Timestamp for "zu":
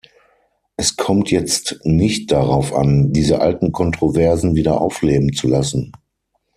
5.31-5.47